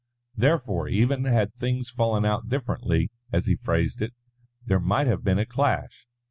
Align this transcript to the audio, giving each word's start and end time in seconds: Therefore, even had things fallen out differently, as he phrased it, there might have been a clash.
Therefore, 0.35 0.87
even 0.87 1.25
had 1.25 1.53
things 1.53 1.91
fallen 1.91 2.25
out 2.25 2.49
differently, 2.49 3.11
as 3.31 3.45
he 3.45 3.55
phrased 3.55 4.01
it, 4.01 4.15
there 4.65 4.79
might 4.79 5.05
have 5.05 5.23
been 5.23 5.37
a 5.37 5.45
clash. 5.45 6.07